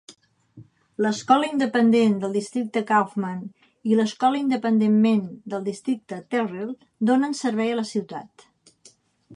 [1.05, 3.43] L'Escola Independent del Districte Kaufman
[3.91, 5.23] i l'Escola Independentment
[5.55, 6.75] del Districte Terrell
[7.11, 8.51] donen servei a la ciutat.